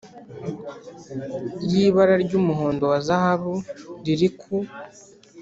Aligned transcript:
Y’ibara 1.69 2.15
ry’umuhondo 2.23 2.83
wa 2.91 2.99
zahabu 3.07 3.53
riri 4.05 4.29
ku 4.39 4.55